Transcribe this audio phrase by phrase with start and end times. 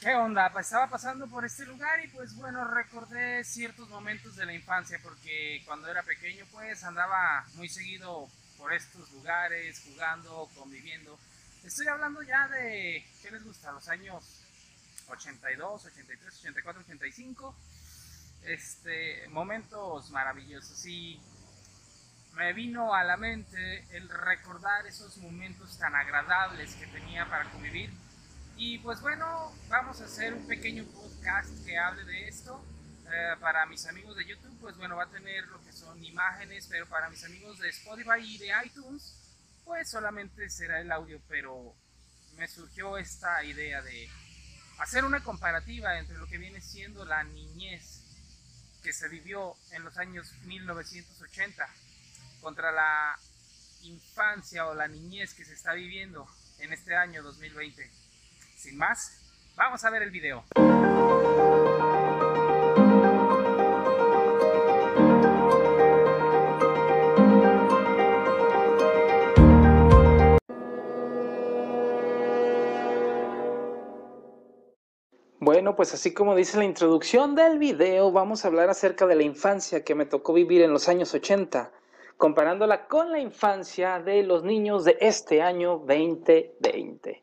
[0.00, 0.50] ¿Qué onda?
[0.50, 4.98] Pues estaba pasando por este lugar y pues bueno, recordé ciertos momentos de la infancia
[5.02, 8.26] porque cuando era pequeño pues andaba muy seguido
[8.56, 11.18] por estos lugares, jugando, conviviendo.
[11.64, 13.72] Estoy hablando ya de, ¿qué les gusta?
[13.72, 14.40] Los años
[15.10, 17.54] 82, 83, 84, 85.
[18.44, 21.20] Este, momentos maravillosos y
[22.32, 27.92] me vino a la mente el recordar esos momentos tan agradables que tenía para convivir
[28.62, 32.62] y pues bueno, vamos a hacer un pequeño podcast que hable de esto.
[33.10, 36.66] Eh, para mis amigos de YouTube, pues bueno, va a tener lo que son imágenes,
[36.68, 39.16] pero para mis amigos de Spotify y de iTunes,
[39.64, 41.74] pues solamente será el audio, pero
[42.36, 44.10] me surgió esta idea de
[44.78, 48.02] hacer una comparativa entre lo que viene siendo la niñez
[48.82, 51.66] que se vivió en los años 1980
[52.42, 53.18] contra la
[53.84, 58.09] infancia o la niñez que se está viviendo en este año 2020.
[58.60, 59.18] Sin más,
[59.56, 60.44] vamos a ver el video.
[75.38, 79.22] Bueno, pues así como dice la introducción del video, vamos a hablar acerca de la
[79.22, 81.72] infancia que me tocó vivir en los años 80
[82.20, 87.22] comparándola con la infancia de los niños de este año 2020.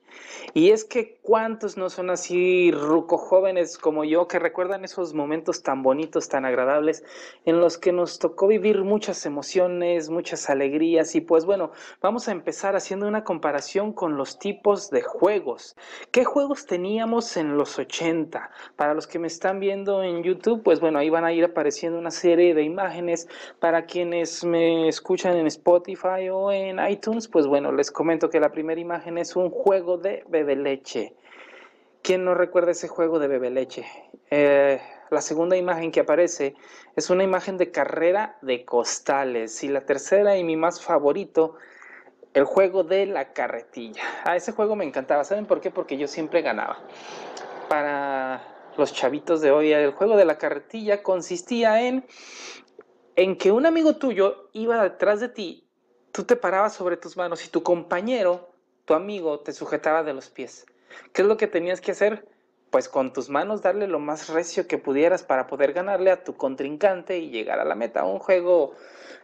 [0.54, 5.62] Y es que cuántos no son así ruco jóvenes como yo que recuerdan esos momentos
[5.62, 7.04] tan bonitos, tan agradables,
[7.46, 11.16] en los que nos tocó vivir muchas emociones, muchas alegrías.
[11.16, 15.76] Y pues bueno, vamos a empezar haciendo una comparación con los tipos de juegos.
[16.12, 18.50] ¿Qué juegos teníamos en los 80?
[18.76, 22.00] Para los que me están viendo en YouTube, pues bueno, ahí van a ir apareciendo
[22.00, 23.28] una serie de imágenes.
[23.60, 28.52] Para quienes me escuchan en Spotify o en iTunes, pues bueno, les comento que la
[28.52, 31.16] primera imagen es un juego de bebe leche.
[32.02, 33.86] ¿Quién no recuerda ese juego de bebe leche?
[34.30, 36.56] Eh, la segunda imagen que aparece
[36.96, 39.64] es una imagen de carrera de costales.
[39.64, 41.56] Y la tercera y mi más favorito,
[42.34, 44.04] el juego de la carretilla.
[44.24, 45.24] A ese juego me encantaba.
[45.24, 45.72] ¿Saben por qué?
[45.72, 46.80] Porque yo siempre ganaba.
[47.70, 48.42] Para
[48.78, 52.06] los chavitos de hoy, el juego de la carretilla consistía en
[53.18, 55.68] en que un amigo tuyo iba detrás de ti,
[56.12, 58.54] tú te parabas sobre tus manos y tu compañero,
[58.88, 60.66] tu amigo, te sujetaba de los pies.
[61.12, 62.26] ¿Qué es lo que tenías que hacer?
[62.72, 66.38] Pues con tus manos darle lo más recio que pudieras para poder ganarle a tu
[66.38, 68.06] contrincante y llegar a la meta.
[68.06, 68.76] Un juego,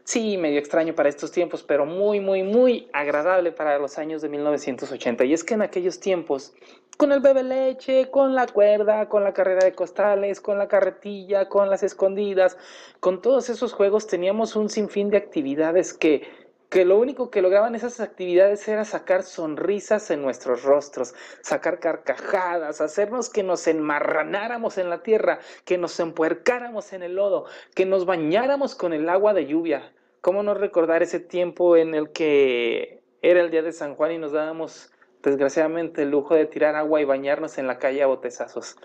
[0.04, 4.28] sí, medio extraño para estos tiempos, pero muy, muy, muy agradable para los años de
[4.28, 5.24] 1980.
[5.24, 6.54] Y es que en aquellos tiempos
[6.98, 11.48] con el bebe leche, con la cuerda, con la carrera de costales, con la carretilla,
[11.48, 12.58] con las escondidas,
[13.00, 16.43] con todos esos juegos teníamos un sinfín de actividades que,
[16.74, 22.82] que lo único que lograban esas actividades era sacar sonrisas en nuestros rostros, sacar carcajadas,
[22.82, 27.46] hacernos que nos enmarranáramos en la tierra, que nos empuercáramos en el lodo,
[27.76, 29.94] que nos bañáramos con el agua de lluvia.
[30.22, 34.18] ¿Cómo no recordar ese tiempo en el que era el día de San Juan y
[34.18, 34.92] nos dábamos
[35.22, 38.78] desgraciadamente el lujo de tirar agua y bañarnos en la calle a botezazos.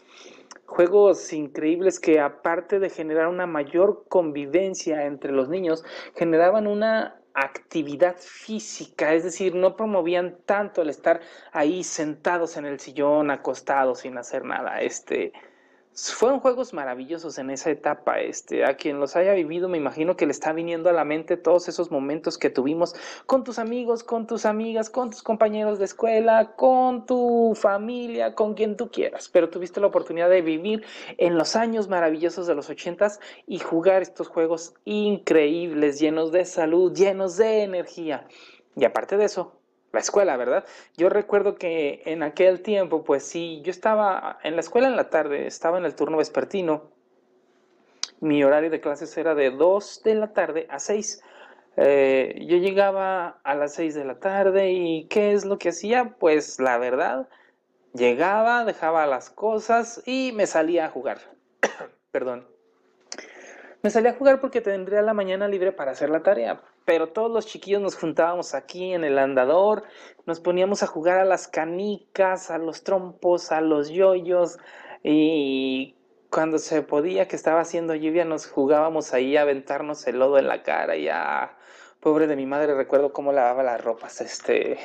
[0.67, 8.17] Juegos increíbles que aparte de generar una mayor convivencia entre los niños, generaban una actividad
[8.19, 11.21] física, es decir, no promovían tanto el estar
[11.53, 14.81] ahí sentados en el sillón, acostados sin hacer nada.
[14.81, 15.33] Este,
[16.15, 18.21] fueron juegos maravillosos en esa etapa.
[18.21, 21.37] Este, a quien los haya vivido, me imagino que le está viniendo a la mente
[21.37, 22.95] todos esos momentos que tuvimos
[23.27, 28.55] con tus amigos, con tus amigas, con tus compañeros de escuela, con tu familia, con
[28.55, 29.29] quien tú quieras.
[29.29, 30.85] Pero tuviste la oportunidad de vivir
[31.17, 36.95] en los años maravillosos de los ochentas y jugar estos juegos increíbles, llenos de salud,
[36.95, 38.27] llenos de energía.
[38.77, 39.59] Y aparte de eso,
[39.93, 40.65] la escuela, ¿verdad?
[40.97, 45.11] Yo recuerdo que en aquel tiempo, pues sí, yo estaba en la escuela en la
[45.11, 46.91] tarde, estaba en el turno vespertino.
[48.21, 51.23] Mi horario de clases era de 2 de la tarde a 6.
[51.77, 56.17] Eh, yo llegaba a las 6 de la tarde y ¿qué es lo que hacía?
[56.19, 57.29] Pues la verdad,
[57.95, 61.19] llegaba, dejaba las cosas y me salía a jugar.
[62.11, 62.58] Perdón.
[63.83, 67.31] Me salía a jugar porque tendría la mañana libre para hacer la tarea pero todos
[67.31, 69.83] los chiquillos nos juntábamos aquí en el andador,
[70.25, 74.57] nos poníamos a jugar a las canicas, a los trompos, a los yoyos
[75.03, 75.97] y
[76.31, 80.49] cuando se podía que estaba haciendo lluvia nos jugábamos ahí a aventarnos el lodo en
[80.49, 81.59] la cara y a
[82.01, 84.79] pobre de mi madre recuerdo cómo lavaba las ropas, este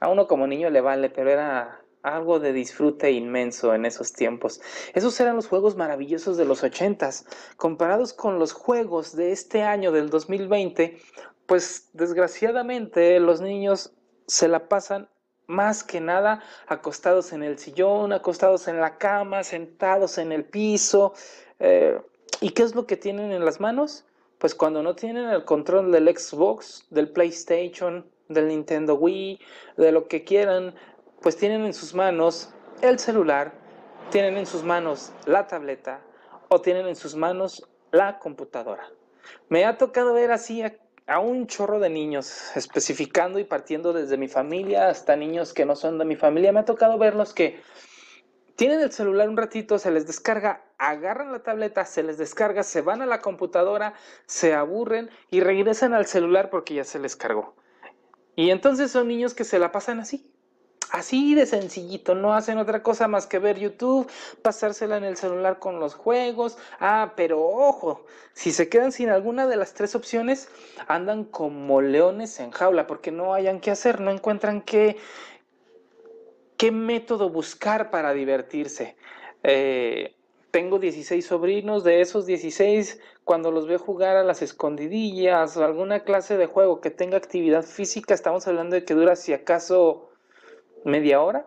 [0.00, 4.60] a uno como niño le vale, pero era algo de disfrute inmenso en esos tiempos.
[4.92, 7.24] Esos eran los juegos maravillosos de los ochentas.
[7.56, 10.98] Comparados con los juegos de este año, del 2020,
[11.46, 13.92] pues desgraciadamente los niños
[14.26, 15.08] se la pasan
[15.46, 21.14] más que nada acostados en el sillón, acostados en la cama, sentados en el piso.
[21.58, 21.98] Eh,
[22.40, 24.04] ¿Y qué es lo que tienen en las manos?
[24.38, 29.38] Pues cuando no tienen el control del Xbox, del PlayStation, del Nintendo Wii,
[29.76, 30.74] de lo que quieran,
[31.24, 32.50] pues tienen en sus manos
[32.82, 33.54] el celular,
[34.10, 36.02] tienen en sus manos la tableta
[36.48, 38.90] o tienen en sus manos la computadora.
[39.48, 40.62] Me ha tocado ver así
[41.06, 45.76] a, un chorro de niños, especificando y partiendo desde mi familia hasta niños que no
[45.76, 46.52] son de mi familia.
[46.52, 47.58] Me ha tocado verlos que
[48.54, 52.82] tienen el celular un ratito, se les descarga, agarran la tableta, se les descarga, se
[52.82, 53.94] van a la computadora,
[54.26, 57.56] se aburren y regresan al celular porque ya se les cargó.
[58.36, 60.30] Y entonces son niños que se la pasan así,
[60.94, 64.08] Así de sencillito, no hacen otra cosa más que ver YouTube,
[64.42, 66.56] pasársela en el celular con los juegos.
[66.78, 70.48] Ah, pero ojo, si se quedan sin alguna de las tres opciones,
[70.86, 74.96] andan como leones en jaula porque no hayan qué hacer, no encuentran qué,
[76.56, 78.94] qué método buscar para divertirse.
[79.42, 80.14] Eh,
[80.52, 86.04] tengo 16 sobrinos, de esos 16, cuando los veo jugar a las escondidillas o alguna
[86.04, 90.13] clase de juego que tenga actividad física, estamos hablando de que dura si acaso
[90.84, 91.46] media hora,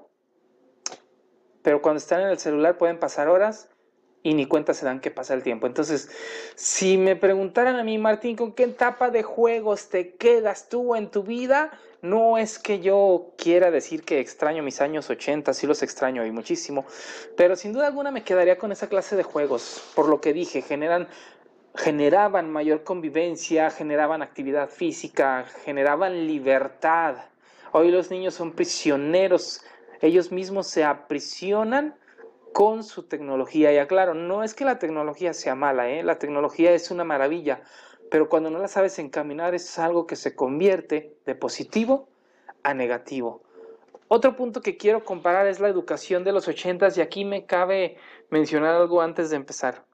[1.62, 3.70] pero cuando están en el celular pueden pasar horas
[4.24, 5.68] y ni cuenta se dan que pasa el tiempo.
[5.68, 6.10] Entonces,
[6.56, 11.10] si me preguntaran a mí, Martín, ¿con qué etapa de juegos te quedas tú en
[11.10, 11.72] tu vida?
[12.02, 16.32] No es que yo quiera decir que extraño mis años 80, sí los extraño y
[16.32, 16.86] muchísimo,
[17.36, 20.62] pero sin duda alguna me quedaría con esa clase de juegos, por lo que dije,
[20.62, 21.08] generan
[21.78, 27.16] generaban mayor convivencia, generaban actividad física, generaban libertad.
[27.80, 29.62] Hoy los niños son prisioneros,
[30.02, 31.96] ellos mismos se aprisionan
[32.52, 33.72] con su tecnología.
[33.72, 36.02] Y aclaro, no es que la tecnología sea mala, ¿eh?
[36.02, 37.62] la tecnología es una maravilla,
[38.10, 42.10] pero cuando no la sabes encaminar es algo que se convierte de positivo
[42.64, 43.44] a negativo.
[44.08, 47.98] Otro punto que quiero comparar es la educación de los ochentas y aquí me cabe
[48.32, 49.87] mencionar algo antes de empezar.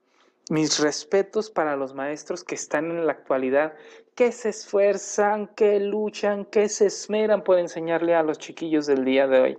[0.50, 3.74] Mis respetos para los maestros que están en la actualidad,
[4.14, 9.26] que se esfuerzan, que luchan, que se esmeran por enseñarle a los chiquillos del día
[9.26, 9.58] de hoy.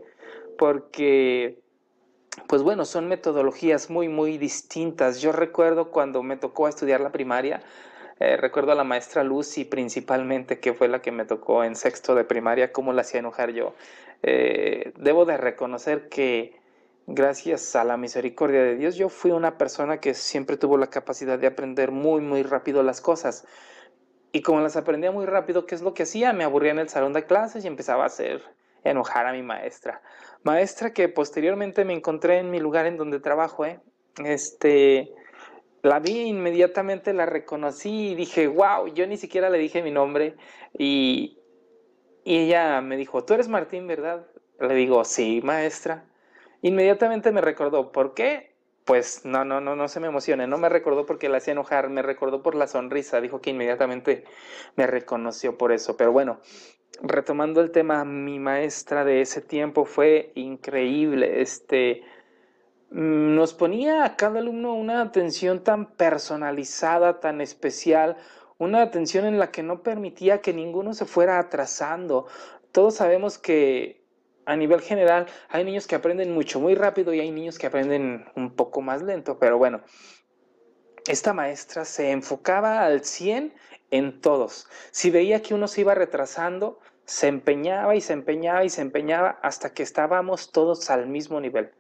[0.58, 1.60] Porque,
[2.48, 5.22] pues bueno, son metodologías muy, muy distintas.
[5.22, 7.62] Yo recuerdo cuando me tocó estudiar la primaria,
[8.20, 12.16] eh, recuerdo a la maestra Lucy principalmente, que fue la que me tocó en sexto
[12.16, 13.74] de primaria, cómo la hacía enojar yo.
[14.24, 16.58] Eh, debo de reconocer que
[17.08, 21.38] gracias a la misericordia de Dios, yo fui una persona que siempre tuvo la capacidad
[21.38, 23.46] de aprender muy, muy rápido las cosas.
[24.32, 26.34] Y como las aprendía muy rápido, ¿qué es lo que hacía?
[26.34, 28.44] Me aburría en el salón de clases y empezaba a hacer
[28.84, 30.02] enojar a mi maestra.
[30.44, 33.80] Maestra que posteriormente me encontré en mi lugar en donde trabajo, ¿eh?
[34.24, 35.14] Este,
[35.82, 40.36] la vi inmediatamente, la reconocí y dije, wow, yo ni siquiera le dije mi nombre
[40.78, 41.40] y,
[42.24, 44.26] y ella me dijo, tú eres Martín, ¿verdad?
[44.60, 46.06] Le digo, sí, maestra.
[46.66, 48.56] Inmediatamente me recordó, ¿por qué?
[48.86, 51.90] Pues no, no, no, no se me emocione, no me recordó porque la hacía enojar,
[51.90, 54.24] me recordó por la sonrisa, dijo que inmediatamente
[54.76, 55.96] me reconoció por eso.
[55.96, 56.40] Pero bueno,
[57.04, 62.02] retomando el tema, mi maestra de ese tiempo fue increíble, este
[62.90, 68.18] nos ponía a cada alumno una atención tan personalizada, tan especial,
[68.58, 72.26] una atención en la que no permitía que ninguno se fuera atrasando.
[72.72, 74.05] Todos sabemos que
[74.46, 78.26] a nivel general, hay niños que aprenden mucho, muy rápido y hay niños que aprenden
[78.36, 79.82] un poco más lento, pero bueno,
[81.08, 83.54] esta maestra se enfocaba al 100
[83.92, 84.68] en todos.
[84.92, 89.40] Si veía que uno se iba retrasando, se empeñaba y se empeñaba y se empeñaba
[89.42, 91.72] hasta que estábamos todos al mismo nivel.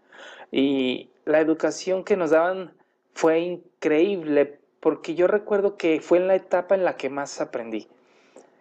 [0.52, 2.74] Y la educación que nos daban
[3.14, 7.88] fue increíble, porque yo recuerdo que fue en la etapa en la que más aprendí.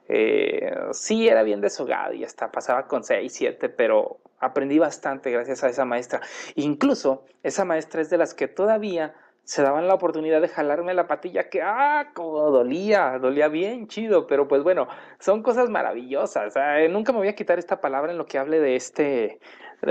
[0.09, 5.65] Eh, sí, era bien deshogado y hasta pasaba con 6, 7, pero aprendí bastante gracias
[5.65, 6.21] a esa maestra.
[6.57, 11.07] Incluso esa maestra es de las que todavía se daban la oportunidad de jalarme la
[11.07, 16.55] patilla que, ah, como dolía, dolía bien chido, pero pues bueno, son cosas maravillosas.
[16.91, 19.41] nunca me voy a quitar esta palabra en lo que hable de este,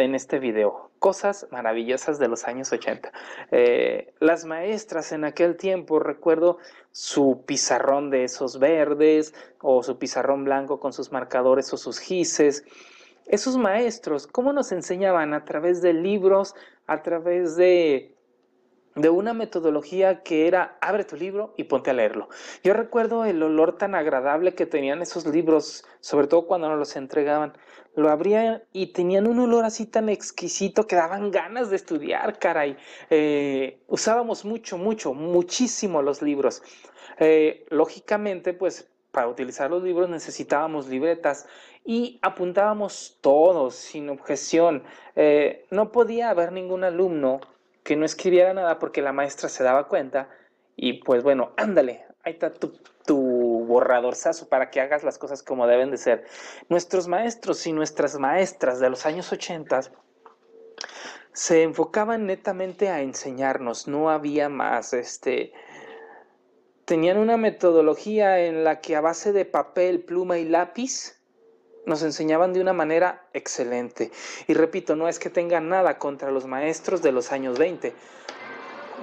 [0.01, 0.91] en este video.
[0.99, 3.11] Cosas maravillosas de los años 80.
[3.51, 6.57] Eh, las maestras en aquel tiempo, recuerdo
[6.91, 12.65] su pizarrón de esos verdes o su pizarrón blanco con sus marcadores o sus gises.
[13.25, 15.33] Esos maestros, ¿cómo nos enseñaban?
[15.33, 16.55] A través de libros,
[16.87, 18.12] a través de
[18.95, 22.29] de una metodología que era abre tu libro y ponte a leerlo.
[22.63, 26.95] Yo recuerdo el olor tan agradable que tenían esos libros, sobre todo cuando nos los
[26.95, 27.53] entregaban.
[27.95, 32.75] Lo abrían y tenían un olor así tan exquisito que daban ganas de estudiar, caray.
[33.09, 36.63] Eh, usábamos mucho, mucho, muchísimo los libros.
[37.19, 41.45] Eh, lógicamente, pues para utilizar los libros necesitábamos libretas
[41.85, 44.83] y apuntábamos todos sin objeción.
[45.15, 47.39] Eh, no podía haber ningún alumno
[47.83, 50.29] que no escribiera nada porque la maestra se daba cuenta
[50.75, 52.73] y pues bueno, ándale, ahí está tu,
[53.05, 56.25] tu borradorzazo para que hagas las cosas como deben de ser.
[56.69, 59.81] Nuestros maestros y nuestras maestras de los años 80
[61.33, 65.51] se enfocaban netamente a enseñarnos, no había más, este,
[66.85, 71.19] tenían una metodología en la que a base de papel, pluma y lápiz
[71.85, 74.11] nos enseñaban de una manera excelente.
[74.47, 77.93] Y repito, no es que tengan nada contra los maestros de los años 20,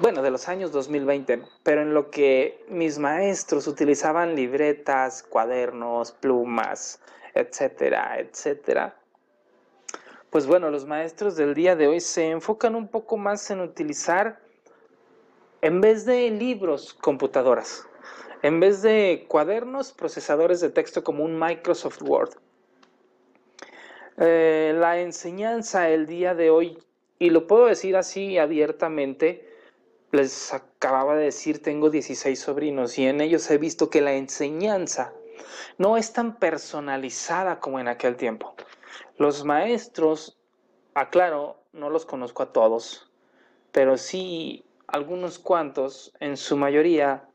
[0.00, 7.00] bueno, de los años 2020, pero en lo que mis maestros utilizaban libretas, cuadernos, plumas,
[7.34, 8.96] etcétera, etcétera.
[10.30, 14.40] Pues bueno, los maestros del día de hoy se enfocan un poco más en utilizar,
[15.60, 17.86] en vez de libros, computadoras.
[18.42, 22.30] En vez de cuadernos, procesadores de texto como un Microsoft Word.
[24.22, 26.78] Eh, la enseñanza el día de hoy,
[27.18, 29.48] y lo puedo decir así abiertamente,
[30.12, 35.14] les acababa de decir, tengo 16 sobrinos y en ellos he visto que la enseñanza
[35.78, 38.54] no es tan personalizada como en aquel tiempo.
[39.16, 40.38] Los maestros,
[40.92, 43.10] aclaro, no los conozco a todos,
[43.72, 47.29] pero sí algunos cuantos, en su mayoría,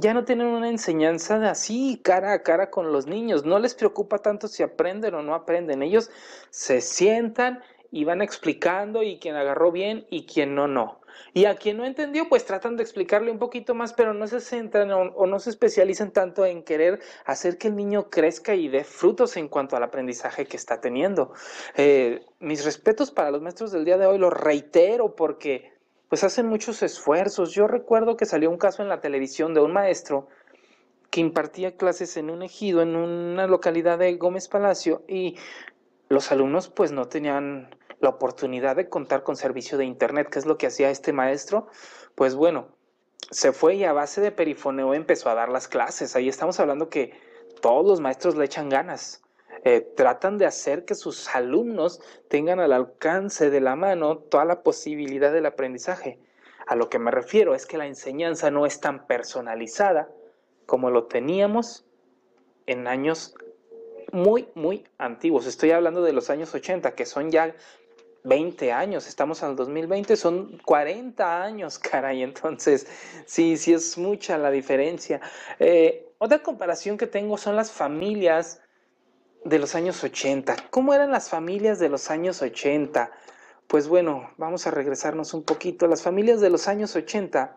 [0.00, 3.44] ya no tienen una enseñanza de así, cara a cara con los niños.
[3.44, 5.82] No les preocupa tanto si aprenden o no aprenden.
[5.82, 6.10] Ellos
[6.50, 11.00] se sientan y van explicando y quien agarró bien y quien no, no.
[11.32, 14.40] Y a quien no entendió, pues tratan de explicarle un poquito más, pero no se
[14.40, 18.84] centran o, no se especializan tanto en querer hacer que el niño crezca y dé
[18.84, 21.32] frutos en cuanto al aprendizaje que está teniendo.
[21.76, 25.77] Eh, mis respetos para los maestros del día de hoy, los reitero porque
[26.08, 27.52] pues hacen muchos esfuerzos.
[27.52, 30.28] Yo recuerdo que salió un caso en la televisión de un maestro
[31.10, 35.36] que impartía clases en un ejido, en una localidad de Gómez Palacio, y
[36.08, 40.46] los alumnos pues no tenían la oportunidad de contar con servicio de Internet, que es
[40.46, 41.68] lo que hacía este maestro,
[42.14, 42.68] pues bueno,
[43.30, 46.14] se fue y a base de perifoneo empezó a dar las clases.
[46.14, 47.12] Ahí estamos hablando que
[47.60, 49.22] todos los maestros le echan ganas.
[49.64, 54.62] Eh, tratan de hacer que sus alumnos tengan al alcance de la mano toda la
[54.62, 56.18] posibilidad del aprendizaje.
[56.66, 60.08] A lo que me refiero es que la enseñanza no es tan personalizada
[60.66, 61.86] como lo teníamos
[62.66, 63.34] en años
[64.12, 65.46] muy, muy antiguos.
[65.46, 67.54] Estoy hablando de los años 80, que son ya
[68.24, 72.86] 20 años, estamos el 2020, son 40 años, caray, entonces
[73.26, 75.20] sí, sí es mucha la diferencia.
[75.58, 78.60] Eh, otra comparación que tengo son las familias
[79.48, 80.56] de los años 80.
[80.70, 83.10] ¿Cómo eran las familias de los años 80?
[83.66, 85.86] Pues bueno, vamos a regresarnos un poquito.
[85.86, 87.56] Las familias de los años 80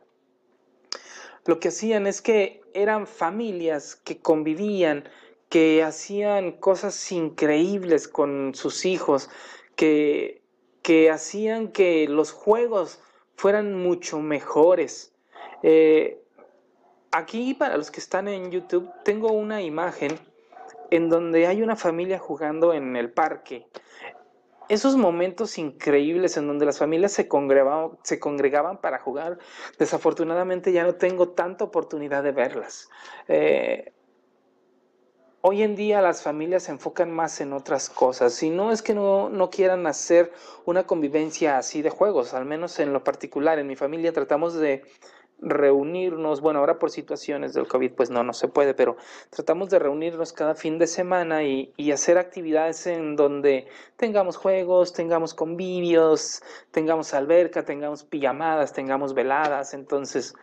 [1.45, 5.09] lo que hacían es que eran familias que convivían,
[5.49, 9.29] que hacían cosas increíbles con sus hijos,
[9.75, 10.41] que
[10.81, 12.99] que hacían que los juegos
[13.35, 15.13] fueran mucho mejores.
[15.63, 16.23] Eh,
[17.11, 20.19] aquí, para los que están en YouTube, tengo una imagen
[20.91, 23.67] en donde hay una familia jugando en el parque.
[24.69, 29.39] Esos momentos increíbles en donde las familias se congregaban, para jugar,
[29.79, 32.87] desafortunadamente ya no tengo tanta oportunidad de verlas.
[33.27, 33.91] Eh,
[35.43, 38.93] Hoy en día las familias se enfocan más en otras cosas y no es que
[38.93, 40.31] no, quieran hacer
[40.65, 43.57] una convivencia así de juegos, al menos en lo particular.
[43.57, 44.83] En mi familia tratamos de
[45.41, 48.95] reunirnos, bueno, ahora por situaciones del COVID pues no, no se puede, pero
[49.31, 53.67] tratamos de reunirnos cada fin de semana y, hacer actividades en donde
[53.97, 60.33] tengamos juegos, tengamos convivios, tengamos alberca, tengamos pijamadas, tengamos veladas, entonces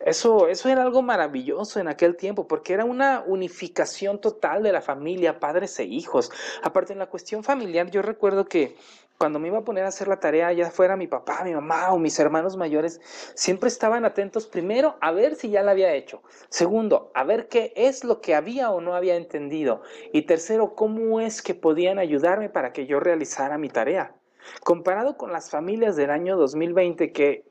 [0.00, 4.82] eso, eso era algo maravilloso en aquel tiempo, porque era una unificación total de la
[4.82, 6.30] familia, padres e hijos.
[6.62, 8.76] Aparte, en la cuestión familiar, yo recuerdo que
[9.18, 11.92] cuando me iba a poner a hacer la tarea, ya fuera mi papá, mi mamá
[11.92, 13.00] o mis hermanos mayores,
[13.34, 16.22] siempre estaban atentos primero a ver si ya la había hecho.
[16.48, 19.82] Segundo, a ver qué es lo que había o no había entendido.
[20.12, 24.14] Y tercero, cómo es que podían ayudarme para que yo realizara mi tarea.
[24.62, 27.44] Comparado con las familias del año 2020 que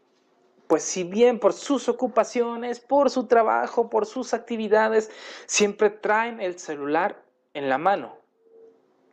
[0.68, 5.12] pues si bien por sus ocupaciones, por su trabajo, por sus actividades,
[5.46, 8.18] siempre traen el celular en la mano.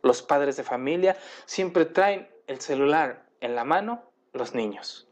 [0.01, 5.07] Los padres de familia siempre traen el celular en la mano, los niños.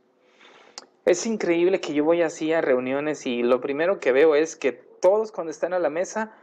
[1.06, 4.72] Es increíble que yo voy así a reuniones y lo primero que veo es que
[4.72, 6.34] todos cuando están a la mesa,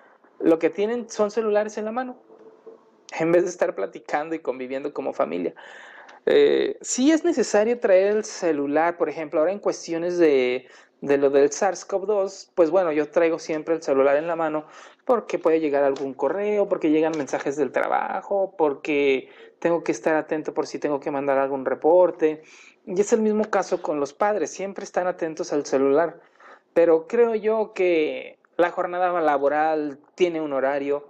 [0.41, 2.19] lo que tienen son celulares en la mano,
[3.19, 5.55] en vez de estar platicando y conviviendo como familia.
[6.29, 10.67] Eh, sí es necesario traer el celular, por ejemplo, ahora en cuestiones de,
[11.01, 14.65] de lo del SARS-CoV-2, pues bueno, yo traigo siempre el celular en la mano
[15.05, 20.53] porque puede llegar algún correo, porque llegan mensajes del trabajo, porque tengo que estar atento
[20.53, 22.43] por si tengo que mandar algún reporte.
[22.87, 26.21] Y es el mismo caso con los padres, siempre están atentos al celular.
[26.75, 31.07] Pero creo yo que la jornada laboral tiene un horario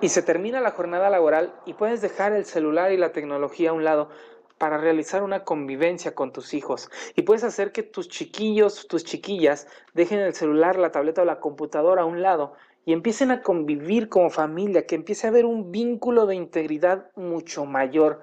[0.00, 3.72] y se termina la jornada laboral y puedes dejar el celular y la tecnología a
[3.72, 4.08] un lado
[4.64, 6.88] para realizar una convivencia con tus hijos.
[7.14, 11.38] Y puedes hacer que tus chiquillos, tus chiquillas, dejen el celular, la tableta o la
[11.38, 12.54] computadora a un lado
[12.86, 17.66] y empiecen a convivir como familia, que empiece a haber un vínculo de integridad mucho
[17.66, 18.22] mayor.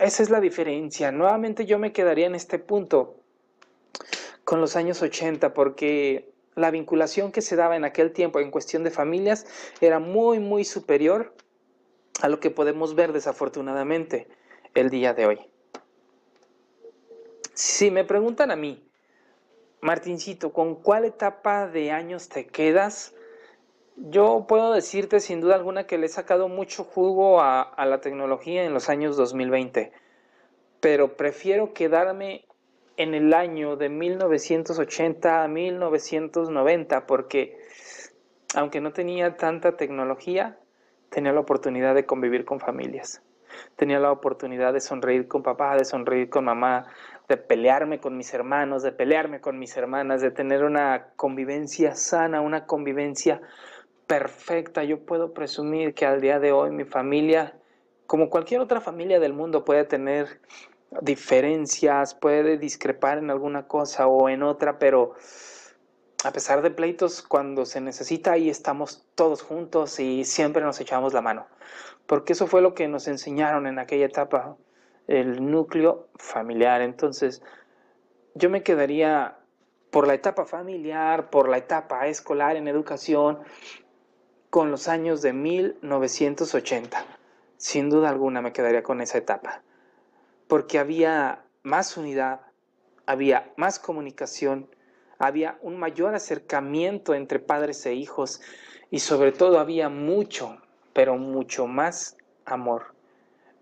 [0.00, 1.10] Esa es la diferencia.
[1.12, 3.16] Nuevamente yo me quedaría en este punto
[4.44, 8.84] con los años 80 porque la vinculación que se daba en aquel tiempo en cuestión
[8.84, 9.46] de familias
[9.80, 11.32] era muy, muy superior
[12.20, 14.28] a lo que podemos ver desafortunadamente
[14.74, 15.53] el día de hoy.
[17.54, 18.84] Si me preguntan a mí,
[19.80, 23.14] Martincito, ¿con cuál etapa de años te quedas?
[23.94, 28.00] Yo puedo decirte sin duda alguna que le he sacado mucho jugo a, a la
[28.00, 29.92] tecnología en los años 2020,
[30.80, 32.44] pero prefiero quedarme
[32.96, 37.56] en el año de 1980 a 1990 porque
[38.56, 40.58] aunque no tenía tanta tecnología,
[41.08, 43.22] tenía la oportunidad de convivir con familias
[43.76, 46.86] tenía la oportunidad de sonreír con papá, de sonreír con mamá,
[47.28, 52.40] de pelearme con mis hermanos, de pelearme con mis hermanas, de tener una convivencia sana,
[52.40, 53.40] una convivencia
[54.06, 54.84] perfecta.
[54.84, 57.54] Yo puedo presumir que al día de hoy mi familia,
[58.06, 60.40] como cualquier otra familia del mundo, puede tener
[61.00, 65.14] diferencias, puede discrepar en alguna cosa o en otra, pero
[66.24, 71.12] a pesar de pleitos, cuando se necesita, ahí estamos todos juntos y siempre nos echamos
[71.12, 71.46] la mano
[72.06, 74.56] porque eso fue lo que nos enseñaron en aquella etapa,
[75.06, 76.82] el núcleo familiar.
[76.82, 77.42] Entonces,
[78.34, 79.38] yo me quedaría
[79.90, 83.38] por la etapa familiar, por la etapa escolar en educación,
[84.50, 87.04] con los años de 1980.
[87.56, 89.62] Sin duda alguna me quedaría con esa etapa,
[90.48, 92.40] porque había más unidad,
[93.06, 94.68] había más comunicación,
[95.26, 98.40] había un mayor acercamiento entre padres e hijos
[98.90, 100.58] y sobre todo había mucho,
[100.92, 102.94] pero mucho más amor.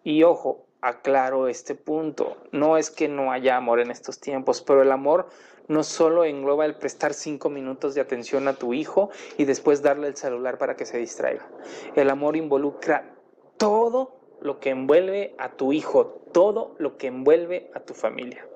[0.05, 4.83] Y ojo, aclaro este punto, no es que no haya amor en estos tiempos, pero
[4.83, 5.29] el amor
[5.69, 10.09] no solo engloba el prestar cinco minutos de atención a tu hijo y después darle
[10.09, 11.49] el celular para que se distraiga.
[11.95, 13.15] El amor involucra
[13.57, 18.47] todo lo que envuelve a tu hijo, todo lo que envuelve a tu familia.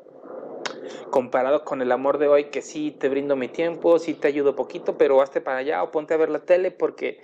[1.10, 4.56] Comparado con el amor de hoy, que sí te brindo mi tiempo, sí te ayudo
[4.56, 7.20] poquito, pero hazte para allá o ponte a ver la tele porque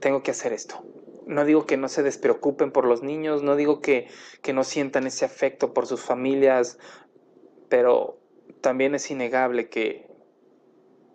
[0.00, 0.82] tengo que hacer esto.
[1.26, 4.08] No digo que no se despreocupen por los niños, no digo que,
[4.42, 6.78] que no sientan ese afecto por sus familias,
[7.68, 8.18] pero
[8.60, 10.08] también es innegable que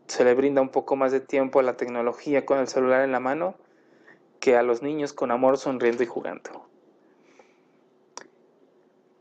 [0.07, 3.11] se le brinda un poco más de tiempo a la tecnología con el celular en
[3.11, 3.55] la mano
[4.39, 6.69] que a los niños con amor sonriendo y jugando.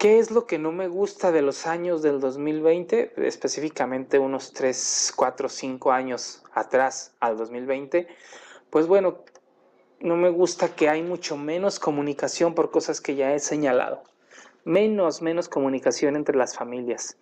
[0.04, 3.14] ¿Qué es lo que no me gusta de los años del 2020?
[3.26, 8.06] Específicamente unos 3, 4, 5 años atrás al 2020.
[8.68, 9.24] Pues bueno,
[10.00, 14.02] no me gusta que hay mucho menos comunicación por cosas que ya he señalado.
[14.66, 17.16] Menos, menos comunicación entre las familias.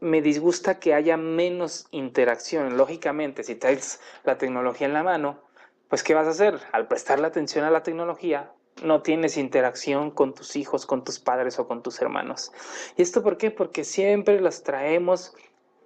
[0.00, 2.78] Me disgusta que haya menos interacción.
[2.78, 5.42] Lógicamente, si traes la tecnología en la mano,
[5.90, 6.58] pues ¿qué vas a hacer?
[6.72, 8.50] Al prestarle atención a la tecnología,
[8.82, 12.52] no tienes interacción con tus hijos, con tus padres o con tus hermanos.
[12.96, 13.50] ¿Y esto por qué?
[13.50, 15.34] Porque siempre las traemos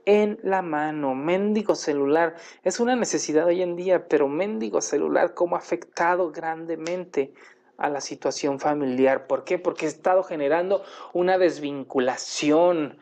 [0.07, 1.15] en la mano.
[1.15, 7.33] Mendigo celular es una necesidad hoy en día, pero mendigo celular, ¿cómo ha afectado grandemente
[7.77, 9.27] a la situación familiar?
[9.27, 9.59] ¿Por qué?
[9.59, 12.99] Porque ha estado generando una desvinculación.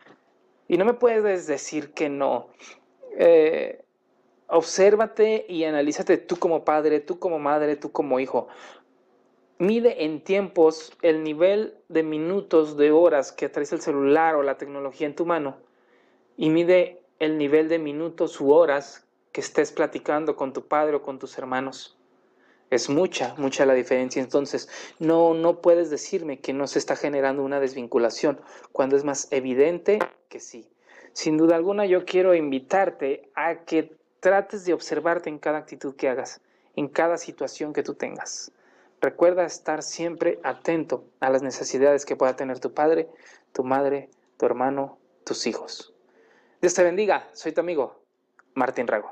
[0.67, 2.47] Y no me puedes decir que no.
[3.17, 3.83] Eh,
[4.47, 8.47] obsérvate y analízate tú como padre, tú como madre, tú como hijo.
[9.63, 14.57] Mide en tiempos el nivel de minutos, de horas que traes el celular o la
[14.57, 15.55] tecnología en tu mano
[16.35, 21.01] y mide el nivel de minutos u horas que estés platicando con tu padre o
[21.01, 21.97] con tus hermanos.
[22.71, 24.21] Es mucha, mucha la diferencia.
[24.21, 24.67] Entonces,
[24.99, 28.41] no, no puedes decirme que no se está generando una desvinculación
[28.73, 30.67] cuando es más evidente que sí.
[31.13, 36.09] Sin duda alguna, yo quiero invitarte a que trates de observarte en cada actitud que
[36.09, 36.41] hagas,
[36.75, 38.51] en cada situación que tú tengas.
[39.03, 43.09] Recuerda estar siempre atento a las necesidades que pueda tener tu padre,
[43.51, 45.93] tu madre, tu hermano, tus hijos.
[46.61, 48.01] Dios te bendiga, soy tu amigo
[48.55, 49.11] Martín Rago.